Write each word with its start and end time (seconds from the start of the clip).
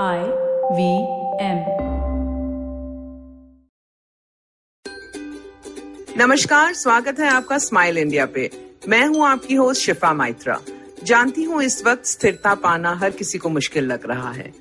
I 0.00 0.18
V 0.72 0.90
M 1.44 1.58
नमस्कार, 6.18 6.74
स्वागत 6.74 7.18
है 7.20 7.28
आपका 7.28 7.58
स्माइल 7.58 7.98
इंडिया 7.98 8.26
पे। 8.26 8.50
मैं 8.88 9.06
हूँ 9.06 9.26
आपकी 9.26 9.54
होस्ट 9.54 9.82
शिफा 9.82 10.12
माइत्रा। 10.12 10.58
जानती 11.04 11.42
हूँ 11.42 11.62
इस 11.62 11.84
वक्त 11.86 12.06
स्थिरता 12.06 12.54
पाना 12.54 12.94
हर 12.94 13.10
किसी 13.10 13.38
को 13.38 13.48
मुश्किल 13.48 13.84
लग 13.84 14.06
रहा 14.06 14.30
है। 14.32 14.52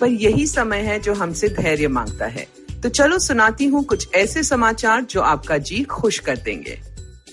पर 0.00 0.06
यही 0.06 0.46
समय 0.46 0.78
है 0.78 0.98
जो 1.00 1.14
हमसे 1.14 1.48
धैर्य 1.48 1.88
माँगता 1.88 2.26
है। 2.26 2.46
तो 2.82 2.88
चलो 2.88 3.18
सुनाती 3.18 3.66
हूँ 3.66 3.84
कुछ 3.84 4.14
ऐसे 4.14 4.42
समाचार 4.42 5.02
जो 5.02 5.20
आपका 5.20 5.58
जी 5.58 5.82
खुश 5.84 6.18
कर 6.18 6.36
देंगे। 6.36 6.78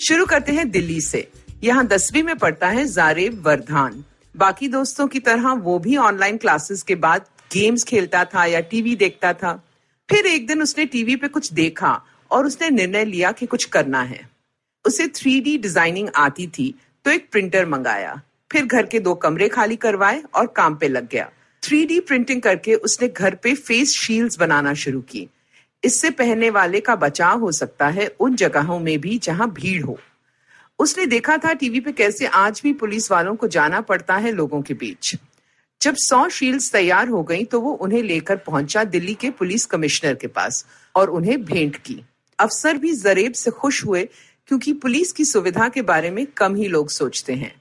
शुरू 0.08 0.26
करते 0.26 0.52
हैं 0.52 0.70
दिल्ली 0.72 1.02
से। 1.02 1.28
यहाँ 1.64 1.88
दसवीं 1.88 2.24
में 2.24 2.38
पढ़ता 2.38 2.68
है 2.68 2.86
जारेब 2.86 3.42
वर्धान। 3.48 4.04
बाकी 4.36 4.68
दोस्तों 4.68 5.08
की 5.08 5.20
तरह 5.20 5.52
वो 5.54 5.80
भी 5.80 5.98
ऑनलाइन 5.98 6.38
क्लासेस 6.38 6.84
के 6.84 6.96
बाद 6.96 7.26
गेम्स 7.52 7.84
खेलता 7.84 8.24
था 8.26 8.46
या 8.46 8.60
टीवी 8.62 8.96
देखता 8.96 9.34
था, 9.34 9.54
फिर 10.10 10.26
एक 10.26 10.48
दिन 10.48 10.62
उसने 10.62 10.86
टीवी 10.86 11.16
पे 11.16 11.28
कुछ 11.28 11.52
देखा 11.54 12.02
और 12.32 12.46
उसने 12.46 12.70
निर्णय 12.70 13.06
लिया 13.06 13.32
कि 13.32 13.46
कुछ 13.46 13.66
करना 13.66 14.02
है। 14.04 14.20
उसे 14.86 15.08
थ्री 15.08 15.58
डिज़ाइनिंग 15.58 16.10
आती 16.16 16.48
थी 16.50 16.74
तो 17.06 17.12
एक 17.12 17.30
प्रिंटर 17.32 17.66
मंगाया। 17.66 18.22
फिर 18.52 18.66
घर 18.66 18.86
के 18.86 19.00
दो 19.00 19.14
कमरे 19.16 19.48
खाली 19.50 19.76
करवाए 19.76 20.22
और 20.36 20.48
काम 20.48 20.76
पे 20.76 20.88
लग 20.88 21.08
गया। 21.10 21.30
थ्री 21.64 22.00
प्रिंटिंग 22.00 22.42
करके 22.42 22.76
उसने 22.76 23.08
घर 23.08 23.36
पे 23.36 23.54
फेस 23.56 23.96
शील्ड्स 23.96 24.38
बनाना 24.40 24.74
शुरू 24.76 25.02
की। 25.02 25.28
इससे 25.84 26.10
पहनने 26.12 26.50
वाले 26.50 26.80
का 26.80 26.96
बचाव 26.96 27.40
हो 27.40 27.52
सकता 27.52 27.88
है 27.88 28.08
उन 28.20 28.36
जगहों 28.36 28.80
में 28.80 29.00
भी 29.02 29.18
जहाँ 29.20 29.50
भीड़ 29.52 29.84
हो। 29.84 29.98
उसने 30.80 31.06
देखा 31.06 31.38
था 31.38 31.54
टीवी 31.54 31.80
पे 31.80 31.92
कैसे 31.92 32.26
आज 32.26 32.62
भी 32.64 32.74
पुलिस 32.74 33.12
वालों 33.12 33.36
को 33.36 33.48
जाना 33.48 33.82
पड़ता 33.82 34.16
है 34.16 34.32
लोगों 34.32 34.62
के 34.62 34.74
बीच। 34.74 35.16
जब 35.82 35.96
सौ 35.96 36.28
शील्ड्स 36.30 36.72
तैयार 36.72 37.08
हो 37.08 37.22
गई 37.24 37.44
तो 37.44 37.60
वो 37.62 37.72
उन्हें 37.72 38.02
लेकर 38.04 38.36
पहुँचा 38.36 38.84
दिल्ली 38.84 39.14
के 39.14 39.30
पुलिस 39.30 39.66
कमिश्नर 39.66 40.16
के 40.16 40.28
पास 40.28 40.66
और 40.96 41.10
उन्हें 41.10 41.44
भेंट 41.46 41.76
की। 41.76 42.02
अफसर 42.40 42.78
भी 42.78 42.94
जरेब 42.94 43.34
से 43.34 43.52
खुश 43.52 43.84
हुए, 43.86 44.04
क्योंकि 44.48 44.74
पुलिस 44.74 45.12
की 45.12 45.26
सुविधा 45.26 45.68
के 45.70 45.82
बारे 45.82 46.12
में 46.12 46.26
कम 46.28 46.56
ही 46.56 46.68
लोग 46.68 46.90
सोचते 46.90 47.34
हैं। 47.34 47.54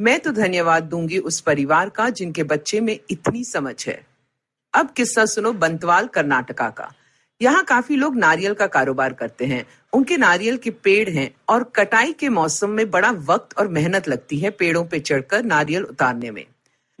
मैं 0.00 0.18
तो 0.20 0.32
धन्यवाद 0.32 0.82
दूँगी 0.82 1.18
उस 1.18 1.40
परिवार 1.40 1.88
का, 1.88 2.08
जिनके 2.10 2.42
बच्चे 2.42 2.80
में 2.80 2.98
इतनी 3.10 3.44
समझ 3.44 3.86
है। 3.86 4.00
अब 4.74 4.90
किस्सा 4.90 5.24
सुनो 5.26 5.52
बंतवाल 5.52 6.06
कर्नाटका 6.06 6.68
का। 6.70 6.92
यहाँ 7.40 7.64
काफ़ी 7.64 7.96
लोग 7.96 8.16
नारियल 8.16 8.54
का 8.54 8.66
कारोबार 8.66 9.12
करते 9.12 9.46
हैं। 9.46 9.64
उनके 9.92 10.16
नारियल 10.16 10.56
के 10.56 10.70
पेड़ 10.70 11.08
हैं 11.10 11.30
और 11.48 11.64
कटाई 11.76 12.12
के 12.12 12.28
मौसम 12.28 12.70
में 12.70 12.90
बड़ा 12.90 13.10
वक्त 13.10 13.58
और 13.58 13.68
मेहनत 13.68 14.08
लगती 14.08 14.38
है 14.38 14.50
पेड़ों 14.50 14.84
पे 14.84 15.00
चढ़कर 15.00 15.44
नारियल 15.44 15.82
उतारने 15.82 16.30
में। 16.30 16.44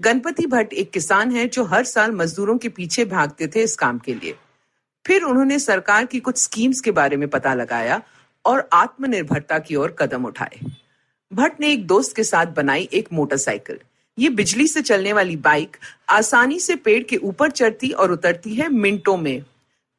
गणपति 0.00 0.46
भट्ट 0.46 0.72
एक 0.72 0.90
किसान 0.90 1.32
है 1.32 1.48
जो 1.48 1.64
हर 1.64 1.84
साल 1.84 2.10
मजदूरों 2.10 2.58
के 2.58 2.68
पीछे 2.68 3.04
भागते 3.04 3.46
थे 3.46 3.62
इस 3.62 3.76
काम 3.76 3.98
के 3.98 4.14
लिए। 4.14 4.34
फिर 5.06 5.22
उन्होंने 5.22 5.58
सरकार 5.58 6.06
की 6.06 6.20
कुछ 6.20 6.38
स्कीम्स 6.38 6.80
के 6.80 6.90
बारे 6.90 7.16
में 7.16 7.28
पता 7.28 7.54
लगाया 7.54 8.02
और 8.44 8.68
आत्मनिर्भरता 8.72 9.58
की 9.58 9.74
ओर 9.74 9.96
कदम 9.98 10.24
उठाए। 10.24 10.60
भट्ट 11.32 11.60
ने 11.60 11.72
एक 11.72 11.86
दोस्त 11.86 12.16
के 12.16 12.24
साथ 12.24 12.46
बनाई 12.46 12.88
एक 12.92 13.08
मोटरसाइकिल। 13.12 13.78
ये 14.18 14.28
बिजली 14.28 14.66
से 14.66 14.82
चलने 14.82 15.12
वाली 15.12 15.36
बाइक 15.36 15.76
आसानी 16.08 16.60
से 16.60 16.76
पेड़ 16.76 17.02
के 17.02 17.16
ऊपर 17.16 17.50
चढ़ती 17.50 17.90
और 17.90 18.12
उतरती 18.12 18.54
है 18.54 18.68
मिनटों 18.68 19.16
में। 19.16 19.44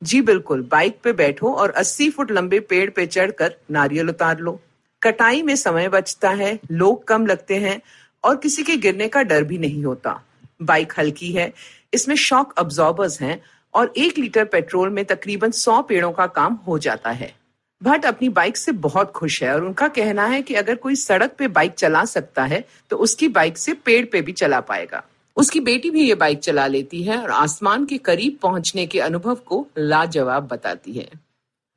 जी 0.04 0.22
बिल्कुल, 0.22 0.68
बाइक 0.72 1.00
पे 1.04 1.14
बैठो 1.14 1.54
और 1.54 1.72
80 1.72 2.10
फुट 2.10 2.32
लंबे 2.32 2.60
पेड़ 2.60 2.90
पे 2.90 3.06
चढ़कर 3.06 3.56
नारियल 3.72 4.10
उतार 4.10 4.40
लो। 4.40 4.62
कटाई 5.04 5.42
में 5.42 5.56
समय 5.56 5.90
बचता 5.90 6.30
है, 6.30 6.60
लोग 6.72 7.08
कम 7.08 7.26
लगते 7.26 7.56
हैं 7.56 7.82
और 8.24 8.38
किसी 8.38 8.64
के 8.64 8.76
गिरने 8.78 9.08
का 9.08 9.22
डर 9.24 9.44
भी 9.44 9.58
नहीं 9.58 9.84
होता। 9.84 10.20
बाइक 10.62 10.94
हल्की 10.98 11.32
है, 11.32 11.52
इसमें 11.94 12.16
शॉक 12.18 12.54
अब्जॉर्बर्स 12.58 13.22
हैं 13.22 13.42
और 13.74 13.94
एक 13.98 14.18
लीटर 14.18 14.46
पेट्रोल 14.46 14.90
में 14.90 15.04
तकरीबन 15.06 15.52
सौ 15.52 15.82
पेड़ों 15.82 16.12
का 16.12 16.28
काम 16.28 16.60
हो 16.68 16.78
जाता 16.80 17.10
है। 17.12 17.34
भट्ट 17.82 18.06
अपनी 18.06 18.30
बाइक 18.30 18.58
से 18.58 18.72
बहुत 18.72 19.12
खुश 19.12 19.42
है 19.44 19.54
और 19.54 19.64
उनका 19.66 19.88
कहना 19.88 20.26
है 20.26 20.42
कि 20.42 20.54
अगर 20.54 20.76
कोई 20.76 20.96
सड़क 20.96 21.36
पे 21.38 21.48
बाइक 21.50 21.74
चला 21.74 22.04
सकता 22.06 22.44
है 22.46 22.64
तो 22.90 22.98
उसकी 22.98 23.28
बाइक 23.30 23.58
से 23.58 23.74
पेड़ 23.76 24.06
पे 24.06 24.22
भी 24.22 24.32
चला 24.32 24.60
पाएगा। 24.62 25.04
उसकी 25.38 25.60
बेटी 25.60 25.90
भी 25.90 26.08
ये 26.08 26.16
बाइक 26.16 26.40
चला 26.40 26.68
लेती 26.68 27.04
है 27.04 27.18
और 27.18 27.32
आसमान 27.32 27.86
के 27.86 27.98
करीब 27.98 28.38
पहुँचने 28.42 28.86
के 28.86 29.00
अनुभव 29.00 29.36
को 29.46 29.66
लाजवाब 29.78 30.48
बताती 30.48 30.94
है। 30.94 31.08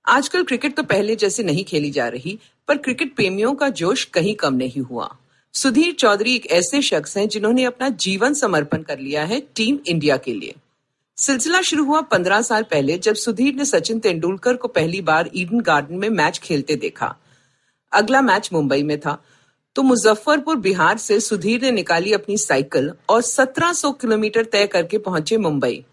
आजकल 0.05 0.45
क्रिकेट 0.45 0.77
तो 0.77 0.83
पहले 0.83 1.17
जैसे 1.17 1.43
नहीं 1.43 1.65
खेली 1.65 1.91
जा 1.91 2.09
रही, 2.09 2.39
पर 2.69 2.77
क्रिकेट 2.77 3.15
प्रेमियों 3.17 3.55
का 3.55 3.69
जोश 3.71 4.05
कहीं 4.05 4.35
कम 4.35 4.55
नहीं 4.55 4.83
हुआ। 4.83 5.15
सुधीर 5.55 5.93
चौधरी 5.95 6.35
एक 6.35 6.47
ऐसे 6.47 6.83
शख्स 6.83 7.17
हैं 7.17 7.29
जिन्होंने 7.29 7.65
अपना 7.65 7.89
जीवन 7.89 8.35
समर्पण 8.35 8.83
कर 8.83 8.99
लिया 8.99 9.25
है 9.25 9.41
टीम 9.41 9.79
इंडिया 9.87 10.17
के 10.17 10.35
लिए। 10.35 10.55
सिलसिला 11.17 11.61
शुरू 11.61 11.85
हुआ 11.85 12.01
पंद्रह 12.01 12.43
साल 12.43 12.63
पहले 12.63 12.99
जब 12.99 13.15
सुधीर 13.15 13.55
ने 13.55 13.65
सचिन 13.65 13.99
तेंदुलकर 13.99 14.57
को 14.57 14.69
पहली 14.69 15.01
बार 15.01 15.31
ईडन 15.35 15.61
गार्डन 15.61 15.95
में 15.95 16.09
मैच 16.09 16.39
खेलते 16.39 16.77
देखा। 16.77 17.17
अगला 17.93 18.23
मैच 18.23 18.51
मुंबई 18.53 18.83
में 18.83 19.01
था। 19.01 19.25
तो 19.75 19.83
मुजफ्फरपुर, 19.83 20.57
बिहार 20.57 20.99
से 20.99 21.21
सुधीर 21.21 21.63
ने 21.63 21.71
निकाली 21.71 22.13
अपनी 22.13 22.37
साइकिल 22.37 22.93
और 23.09 23.23
1700 23.23 23.93
किलोमीटर 23.93 24.45
तय 24.45 24.67
करके 24.67 24.99
पहुँचे 24.99 25.37
मुंबई। 25.37 25.85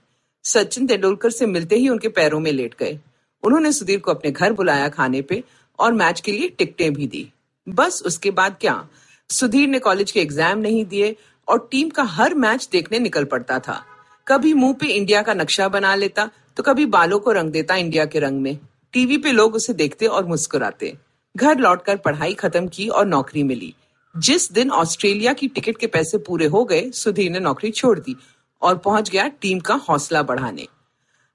सचिन 0.44 0.88
तेंदुलकर 0.88 1.30
से 1.30 1.46
मिलते 1.46 1.76
ही 1.76 1.90
उनके 1.90 2.08
पैरों 2.08 2.40
में 2.40 2.52
लेट 2.52 2.76
गए। 2.80 3.00
उन्होंने 3.44 3.72
सुधीर 3.72 4.00
को 4.00 4.12
अपने 4.12 4.32
घर 4.32 4.54
बुलाया 4.54 4.90
खाने 4.90 5.22
पे 5.22 5.44
और 5.80 5.94
मैच 5.94 6.22
के 6.22 6.32
लिए 6.32 6.50
टिकटें 6.50 6.94
भी 6.94 7.08
दी। 7.08 7.32
बस 7.70 8.04
उसके 8.06 8.32
बाद 8.32 8.58
क्या? 8.62 8.88
सुधीर 9.30 9.68
ने 9.70 9.80
कॉलेज 9.80 10.12
के 10.12 10.20
एग्ज़ाम 10.20 10.60
नहीं 10.60 10.86
दिए 10.86 11.16
और 11.48 11.68
टीम 11.72 11.90
का 11.90 12.04
हर 12.04 12.34
मैच 12.36 12.68
देखने 12.72 13.00
निकल 13.00 13.24
पड़ता 13.24 13.60
था। 13.60 13.84
कभी 14.28 14.54
मुँह 14.54 14.74
पे 14.74 14.88
इंडिया 14.88 15.22
का 15.22 15.34
नक्शा 15.34 15.68
बना 15.70 15.94
लेता 15.96 16.30
तो 16.58 16.64
कभी 16.64 16.86
बालों 16.88 17.20
को 17.20 17.32
रंग 17.32 17.52
देता 17.52 17.76
इंडिया 17.76 18.06
के 18.06 18.20
रंग 18.20 18.42
में। 18.42 18.58
टीवी 18.94 19.18
पे 19.18 19.32
लोग 19.32 19.56
उसे 19.56 19.74
देखते 19.74 20.06
और 20.08 20.26
मुस्कुराते। 20.26 20.96
घर 21.36 21.58
लौटकर 21.58 21.98
पढ़ाई 21.98 22.34
खत्म 22.34 22.68
की 22.68 22.88
और 22.88 23.06
नौकरी 23.06 23.44
मिली। 23.44 23.74
जिस 24.16 24.52
दिन 24.52 24.72
ऑस्ट्रेलिया 24.72 25.34
की 25.34 25.48
टिकट 25.48 25.78
के 25.78 25.88
पैसे 25.88 26.18
पूरे 26.18 26.46
हो 26.46 26.64
गए, 26.66 26.90
सुधीर 26.92 27.32
ने 27.32 27.40
नौकरी 27.40 27.72
छोड़ 27.72 27.98
दी 28.00 28.16
और 28.62 28.78
पहुँच 28.78 29.10
गया 29.10 29.28
टीम 29.42 29.60
का 29.60 29.76
हौसला 29.90 30.24
बढ़ाने। 30.24 30.68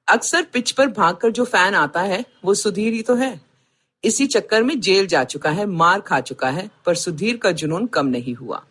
अक्सर 0.09 0.47
पिच 0.53 0.71
पर 0.71 0.87
भागकर 0.88 1.31
जो 1.31 1.44
फ़ैन 1.44 1.75
आता 1.75 2.00
है, 2.03 2.25
वो 2.44 2.55
सुधीर 2.55 2.93
ही 2.93 3.03
तो 3.03 3.15
है। 3.15 3.41
इसी 4.04 4.26
चक्कर 4.26 4.62
में 4.62 4.78
जेल 4.81 5.06
जा 5.06 5.25
चुका 5.25 5.50
है, 5.50 5.66
मार 5.66 6.00
खा 6.00 6.20
चुका 6.20 6.48
है, 6.48 6.70
पर 6.87 6.94
सुधीर 6.94 7.37
का 7.37 7.50
जुनून 7.53 7.87
कम 7.87 8.06
नहीं 8.06 8.34
हुआ। 8.34 8.62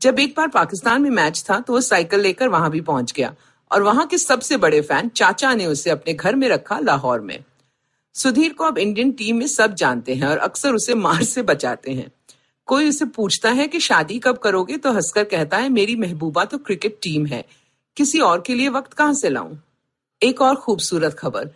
जब 0.00 0.18
एक 0.18 0.34
बार 0.36 0.48
पाकिस्तान 0.48 1.02
में 1.02 1.10
मैच 1.10 1.44
था 1.50 1.58
तो 1.60 1.72
वो 1.72 1.80
साइकिल 1.80 2.20
लेकर 2.20 2.48
वहाँ 2.48 2.70
भी 2.70 2.80
पहुँच 2.80 3.12
गया 3.12 3.34
और 3.70 3.82
वहाँ 3.82 4.06
के 4.06 4.18
सबसे 4.18 4.56
बड़े 4.56 4.80
फ़ैन 4.80 5.08
चाचा 5.08 5.54
ने 5.54 5.66
उसे 5.66 5.90
अपने 5.90 6.14
घर 6.14 6.34
में 6.34 6.48
रखा 6.48 6.78
लाहौर 6.78 7.20
में। 7.20 7.38
सुधीर 8.14 8.52
को 8.52 8.64
अब 8.64 8.78
इंडियन 8.78 9.12
टीम 9.12 9.36
में 9.36 9.46
सब 9.46 9.74
जानते 9.74 10.14
हैं 10.14 10.26
और 10.26 10.38
अक्सर 10.38 10.74
उसे 10.74 10.94
मार 10.94 11.22
से 11.24 11.42
बचाते 11.42 11.92
हैं। 11.92 12.10
कोई 12.68 12.88
उसे 12.88 13.04
पूछता 13.06 13.50
है 13.50 13.66
कि 13.68 13.80
शादी 13.80 14.18
कब 14.18 14.38
करोगे 14.38 14.76
तो 14.76 14.92
हंसकर 14.92 15.24
कहता 15.24 15.56
है, 15.56 15.68
मेरी 15.68 15.96
महबूबा 15.96 16.44
तो 16.44 16.58
क्रिकेट 16.58 16.98
टीम 17.02 17.26
है, 17.26 17.44
किसी 17.96 18.20
और 18.20 18.40
के 18.40 18.54
लिए 18.54 18.68
वक्त 18.68 18.92
कहाँ 18.92 19.14
से 19.14 19.28
लाऊं? 19.30 19.56
एक 20.20 20.40
और 20.42 20.54
खूबसूरत 20.56 21.14
खबर 21.14 21.50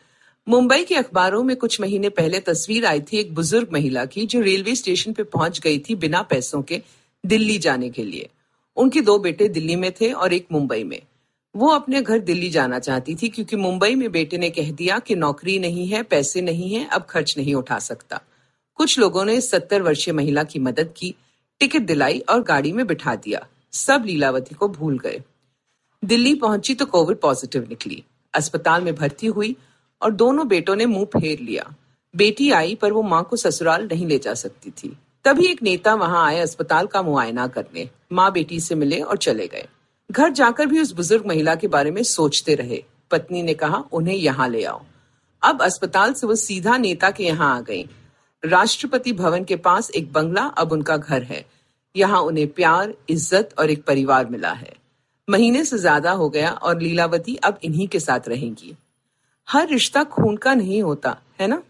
मुंबई 0.51 0.85
के 0.85 0.95
अखबारों 0.95 1.43
में 1.43 1.57
कुछ 1.57 1.81
महीने 1.81 2.09
पहले 2.09 2.41
तस्वीर 2.41 2.87
आई 2.87 3.01
थी 3.01 3.17
एक 3.17 3.35
बुज़ुर्ग 3.35 3.69
महिला 3.73 4.05
की, 4.05 4.27
जो 4.27 4.41
रेलवे 4.41 4.75
स्टेशन 4.75 5.13
पे 5.13 5.23
पहुँच 5.23 5.61
गई 5.61 5.79
थी 5.79 5.95
बिना 5.95 6.23
पैसों 6.23 6.63
के 6.63 6.83
दिल्ली 7.27 7.59
जाने 7.59 7.91
के 7.91 8.05
लिए। 8.05 8.29
उनके 8.77 9.01
दो 9.01 9.19
बेटे 9.19 9.49
दिल्ली 9.49 9.77
में 9.77 9.93
थे 9.93 10.13
और 10.13 10.33
एक 10.33 10.47
मुंबई 10.53 10.85
में। 10.85 11.03
वो 11.57 11.69
अपने 11.69 12.03
घर 12.03 12.19
दिल्ली 12.19 12.51
जाना 12.51 12.79
चाहती 12.79 13.15
थी, 13.15 13.29
क्योंकि 13.29 13.57
मुंबई 13.57 13.95
में 13.95 14.13
बेटे 14.13 14.39
ने 14.39 14.51
कह 14.51 14.71
दिया 14.71 14.99
कि 14.99 15.15
नौकरी 15.15 15.59
नहीं 15.59 15.87
है, 15.87 16.03
पैसे 16.03 16.41
नहीं 16.41 16.75
है, 16.75 16.89
अब 16.89 17.07
खर्च 17.11 17.35
नहीं 17.39 17.55
उठा 17.55 17.79
सकता। 17.79 18.21
कुछ 18.75 18.99
लोगों 18.99 19.25
ने 19.25 19.41
सत्तर 19.41 19.83
वर्षीय 19.83 20.15
महिला 20.15 20.43
की 20.43 20.59
मदद 20.59 20.95
की, 20.97 21.15
टिकट 21.61 21.81
दिलाई 21.81 22.19
और 22.19 22.43
गाड़ी 22.43 22.73
में 22.73 22.87
बिठा 22.87 23.15
दिया। 23.15 23.47
सब 23.73 24.03
लीलावती 24.07 24.55
को 24.55 24.69
भूल 24.69 24.99
गए। 24.99 25.23
दिल्ली 26.05 26.35
पहुँची 26.35 26.75
तो 26.75 26.87
कोविड 26.87 27.17
पॉजिटिव 27.17 27.67
निकली। 27.69 28.05
अस्पताल 28.35 28.83
में 28.83 28.95
भर्ती 28.95 29.27
हुई 29.27 29.57
और 30.03 30.13
दोनों 30.13 30.49
बेटों 30.49 30.77
ने 30.77 30.87
मुँह 30.87 31.05
फेर 31.05 31.41
लिया। 31.41 31.75
बेटी 32.15 32.51
आई, 32.51 32.75
पर 32.75 32.93
वो 32.93 33.03
माँ 33.03 33.23
को 33.25 33.37
ससुराल 33.37 33.89
नहीं 33.93 34.07
ले 34.07 34.19
जा 34.19 34.35
सकती 34.35 34.71
थी। 34.71 34.97
तभी 35.25 35.47
एक 35.47 35.63
नेता 35.63 35.95
वहाँ 35.95 36.25
आए 36.27 36.39
अस्पताल 36.41 36.87
का 36.87 37.03
मुआयना 37.03 37.47
करने। 37.47 37.89
माँ 38.13 38.31
बेटी 38.33 38.61
से 38.61 38.75
मिले 38.75 39.01
और 39.01 39.17
चले 39.17 39.47
गए। 39.47 39.67
घर 40.11 40.31
जाकर 40.31 40.67
भी 40.67 40.81
उस 40.81 40.93
बुज़ुर्ग 40.93 41.27
महिला 41.27 41.55
के 41.55 41.69
बारे 41.69 41.91
में 41.91 42.03
सोचते 42.03 42.55
रहे। 42.55 42.83
पत्नी 43.11 43.43
ने 43.43 43.55
कहा, 43.55 43.85
उन्हें 43.93 44.17
यहाँ 44.17 44.49
ले 44.49 44.65
आओ। 44.65 44.83
अब 45.43 45.63
अस्पताल 45.63 46.13
से 46.13 46.27
वो 46.27 46.35
सीधा 46.35 46.77
नेता 46.77 47.11
के 47.11 47.25
यहाँ 47.25 47.57
आ 47.57 47.61
गई। 47.61 47.89
राष्ट्रपति 48.43 49.13
भवन 49.13 49.45
के 49.45 49.57
पास 49.57 49.91
एक 49.91 50.13
बंगला 50.13 50.43
अब 50.43 50.73
उनका 50.73 50.97
घर 50.97 51.23
है। 51.23 51.45
यहाँ 51.95 52.21
उन्हें 52.21 52.47
प्यार, 52.49 52.95
इज़्ज़त 53.09 53.55
और 53.59 53.71
एक 53.71 53.85
परिवार 53.85 54.27
मिला 54.27 54.53
है। 54.53 54.73
महीने 55.29 55.65
से 55.65 55.79
ज़्यादा 55.79 56.13
हो 56.13 56.29
गया 56.29 56.51
और 56.51 56.81
लीलावती 56.81 57.37
अब 57.37 57.59
इन्हीं 57.65 57.89
के 57.89 58.01
साथ 58.01 58.29
रहेंगी। 58.29 58.75
हर 59.51 59.69
रिश्ता 59.69 60.05
खून 60.05 60.37
का 60.37 60.55
नहीं 60.55 60.83
होता, 60.83 61.19
है 61.41 61.47
ना? 61.47 61.63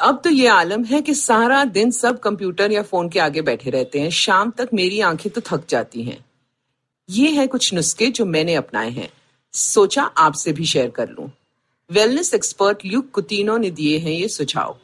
अब 0.00 0.20
तो 0.24 0.30
ये 0.30 0.46
आलम 0.46 0.84
है 0.84 1.02
कि 1.02 1.14
सारा 1.14 1.64
दिन 1.64 1.90
सब 1.90 2.20
कंप्यूटर 2.20 2.72
या 2.72 2.82
फ़ोन 2.82 3.08
के 3.08 3.18
आगे 3.18 3.42
बैठे 3.42 3.70
रहते 3.70 4.00
हैं। 4.00 4.10
शाम 4.10 4.50
तक 4.50 4.68
मेरी 4.74 5.00
आँखें 5.00 5.32
तो 5.32 5.40
थक 5.40 5.66
जाती 5.68 6.02
हैं। 6.02 6.24
ये 7.10 7.30
है 7.30 7.46
कुछ 7.46 7.74
नुस्खे 7.74 8.06
जो 8.06 8.24
मैंने 8.24 8.54
अपनाए 8.54 8.90
हैं। 8.90 9.10
सोचा 9.52 10.02
आपसे 10.02 10.52
भी 10.52 10.64
शेयर 10.64 10.90
कर 10.90 11.08
लूँ। 11.08 11.30
वेलनेस 11.90 12.34
एक्सपर्ट 12.34 12.78
ल्यूक 12.86 13.10
कुतीनो 13.10 13.56
ने 13.56 13.70
दिए 13.70 13.98
हैं 13.98 14.12
ये 14.12 14.28
सुझाव। 14.28 14.78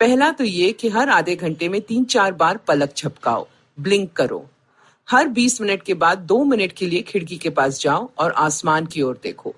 पहला 0.00 0.30
तो 0.30 0.44
ये 0.44 0.72
कि 0.72 0.88
हर 0.88 1.08
आधे 1.08 1.36
घंटे 1.36 1.68
में 1.68 1.80
तीन 1.80 2.04
चार 2.04 2.32
बार 2.32 2.56
पलक 2.56 2.94
झपकाओ। 2.96 3.46
ब्लिंक 3.80 4.12
करो। 4.12 4.50
हर 5.10 5.28
20 5.28 5.60
मिनट 5.60 5.82
के 5.82 5.94
बाद 5.94 6.18
दो 6.18 6.44
मिनट 6.44 6.72
के 6.72 6.86
लिए 6.86 7.02
खिड़की 7.02 7.36
के 7.36 7.50
पास 7.50 7.80
जाओ 7.80 8.10
और 8.18 8.32
आसमान 8.32 8.86
की 8.86 9.02
ओर 9.02 9.20
देखो। 9.22 9.54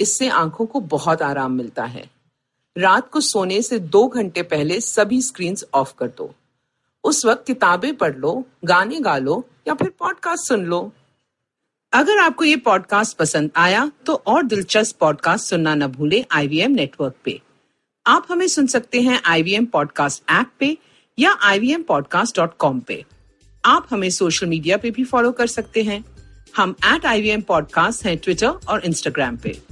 इससे 0.00 0.28
आँखों 0.28 0.66
को 0.66 0.80
बहुत 0.80 1.22
आराम 1.22 1.52
मिलता 1.52 1.84
है। 1.84 2.10
रात 2.78 3.10
को 3.10 3.20
सोने 3.20 3.62
से 3.62 3.78
दो 3.78 4.08
घंटे 4.08 4.42
पहले 4.42 4.80
सभी 4.80 5.22
स्क्रीन 5.22 5.56
ऑफ़ 5.74 5.94
कर 5.98 6.06
दो। 6.06 6.34
उस 7.04 7.26
वक्त 7.26 7.46
किताबें 7.46 7.94
पढ़ 7.96 8.16
लो, 8.16 8.44
गाने 8.64 9.00
गा 9.00 9.18
लो 9.18 9.44
या 9.68 9.74
फिर 9.74 9.88
पॉडकास्ट 9.88 10.48
सुन 10.48 10.64
लो। 10.64 10.92
अगर 11.92 12.18
आपको 12.18 12.44
ये 12.44 12.56
पॉडकास्ट 12.56 13.16
पसंद 13.16 13.50
आया 13.56 13.92
तो 14.06 14.14
और 14.26 14.42
दिलचस्प 14.42 14.98
पॉडकास्ट 14.98 15.46
सुनना 15.46 15.74
न 15.74 15.86
भूले 15.86 16.26
आईवीएम 16.30 16.70
नेटवर्क 16.70 17.14
पे। 17.24 17.40
आप 18.06 18.26
हमें 18.30 18.48
सुन 18.48 18.66
सकते 18.66 19.00
हैं 19.00 19.22
आईवीएम 19.24 19.66
पॉडकास्ट 19.66 20.22
ऐप 20.30 20.50
पे 20.58 20.78
या 21.18 21.36
ivmpodcast.com 21.46 22.80
पे। 22.80 23.04
आप 23.64 23.88
हमें 23.90 24.10
सोशल 24.10 24.46
मीडिया 24.46 24.76
पे 24.76 24.90
भी 24.90 25.04
फॉलो 25.04 25.32
कर 25.32 25.46
सकते 25.46 25.82
हैं। 25.82 26.04
हम 26.56 26.74
at 26.84 27.06
I 27.06 27.20
V 27.20 27.28
M 27.28 27.40
podcast 27.40 28.04
हैं 28.04 28.16
ट्विटर 28.16 28.48
और 28.48 28.84
इंस्टाग्राम 28.84 29.36
पे। 29.36 29.71